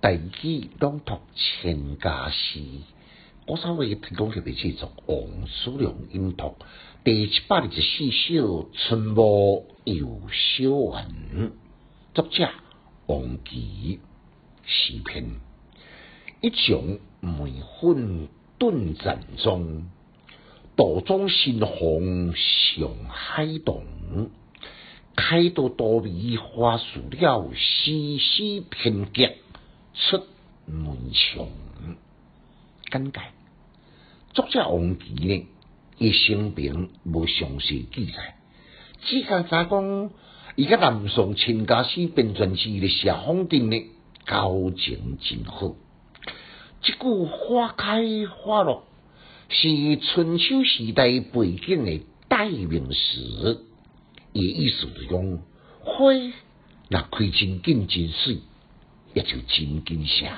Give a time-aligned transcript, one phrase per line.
[0.00, 2.60] 大器朗读《千家诗》，
[3.48, 6.54] 我稍微提供特别制作王叔良音读
[7.02, 11.08] 第七百二十四首《春暮又小完》，
[12.14, 12.48] 作者
[13.06, 13.98] 王琦，
[14.64, 15.32] 诗篇
[16.42, 19.90] 一场梅粉炖盏中，
[20.76, 24.30] 道中新红上海东。
[25.16, 29.38] 开到多米花树了，丝丝偏结
[29.98, 30.22] 出
[30.66, 31.48] 门墙。
[32.90, 33.20] 简介：
[34.32, 35.46] 作者王琦呢，
[35.98, 38.36] 伊生平无详细记载，
[39.02, 40.10] 只讲咋讲，
[40.54, 43.90] 伊甲南宋陈家祠编撰之的写风镇呢，
[44.24, 45.74] 交情真好。
[46.80, 48.84] 即句花开花落，
[49.48, 53.64] 是春秋时代背景的代名词。
[54.32, 55.38] 伊意思是讲，
[55.82, 56.12] 花
[56.88, 58.38] 若开真紧真水，
[59.18, 60.30] 也就真紧写。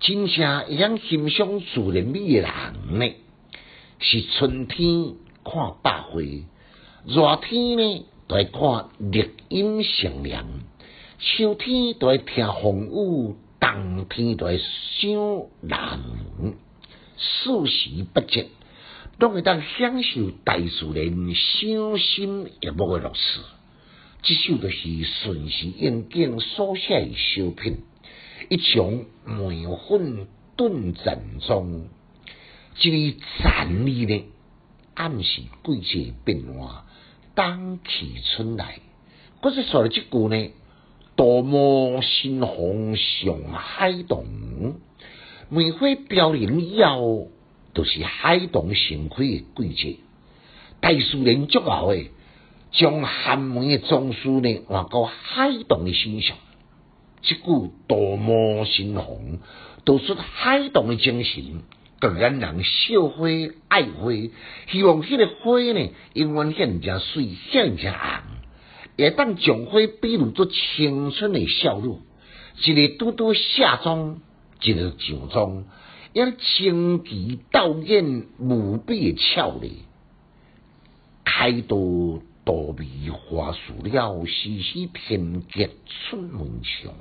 [0.00, 3.14] 真正会晓欣赏自然美诶人呢，
[3.98, 6.20] 是春天看百花，
[7.04, 10.46] 热天呢都爱看绿荫生凉，
[11.18, 15.10] 秋天都爱听风雨，冬天都爱想
[15.62, 16.54] 人，
[17.16, 18.48] 四时不节。
[19.18, 23.40] 拢会当享受大自然赏心悦目诶乐事。
[24.22, 27.78] 即首就是顺时应景所写诶小品，
[28.48, 31.88] 一场梅粉炖盏中，
[32.76, 34.24] 即位残字呢，
[34.94, 36.84] 暗示季节变化，
[37.34, 38.80] 冬去春来。
[39.40, 40.50] 嗰是说了即句呢，
[41.16, 44.78] 多么新红上海东，
[45.48, 47.28] 梅花凋零以后。
[47.74, 49.96] 就是海棠盛开诶季节，
[50.80, 52.10] 大自然足后诶，
[52.70, 56.36] 将寒门诶装饰呢换到海棠诶身上。
[57.22, 59.40] 即句多么新红，
[59.84, 61.62] 道出海棠诶精神，
[61.98, 63.26] 更让人笑花
[63.68, 64.12] 爱花，
[64.70, 68.22] 希望迄个花呢永远显正水，显正红，
[68.96, 72.00] 会当将花比如做青春诶笑容，
[72.64, 74.20] 一个拄拄下妆，
[74.62, 75.64] 一个上妆。
[76.14, 79.82] 因清奇斗艳无比的俏丽，
[81.22, 81.76] 开到
[82.48, 86.94] 多米花树了，丝丝偏结出门墙，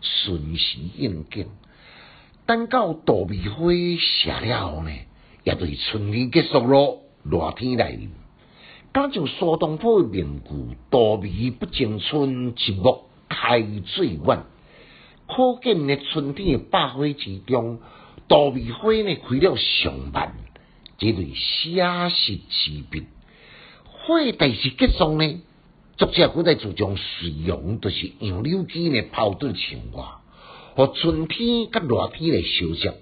[0.00, 1.48] 顺时应景。
[2.46, 4.92] 等到多米花谢了呢，
[5.42, 8.12] 也对春天结束咯，热天来临。
[8.92, 14.46] 敢像苏东坡的名句：“多米不争春，一木开最晚。”
[15.26, 17.80] 可见呢，春天的百花之中。
[18.28, 20.36] 稻米花呢开了上万，
[20.98, 23.06] 这类写实之笔，
[24.06, 25.40] 花但是结束呢，
[25.96, 30.20] 作者古代注重水容，都是杨柳枝呢抛对情话，
[30.76, 32.94] 和春天甲热天来相接。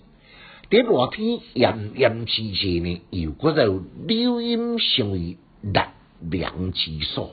[0.71, 5.93] 在热天炎炎之际呢，又搁在柳荫成为纳
[6.23, 7.33] 凉之所，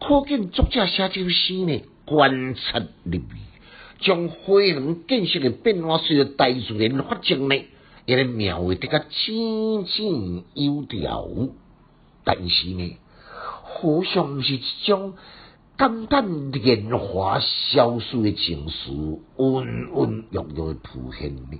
[0.00, 3.20] 可见作者写这诗呢，观察入微。
[4.00, 7.54] 将花园建设的变化随着大自然发展呢，
[8.06, 11.28] 也来描绘得个井井有条。
[12.24, 12.96] 但是呢，
[13.30, 15.14] 好像是一种
[15.76, 21.58] 简单莲花消失的情绪，温温郁郁的浮现呢。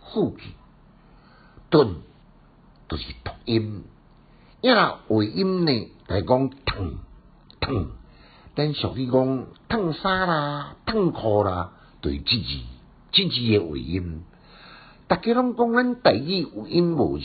[0.00, 0.42] 呼气
[1.70, 1.96] 顿
[2.88, 3.84] 都是读音，
[4.60, 6.98] 因为尾音呢来讲疼
[7.60, 7.92] 疼。
[8.56, 12.58] 咱俗语讲烫衫啦、烫裤啦，对字字
[13.12, 14.22] 字字诶尾音。
[15.06, 17.24] 大家拢讲咱第一有音无字，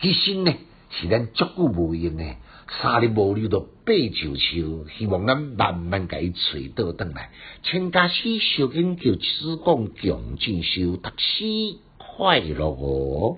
[0.00, 0.52] 其实呢
[0.92, 2.36] 是咱足久无用诶。
[2.80, 6.38] 三日无留到八九秋，希望咱慢慢甲伊找
[6.74, 7.30] 倒转来。
[7.62, 13.30] 全家诗小英叫此讲强进修，读书快乐哦。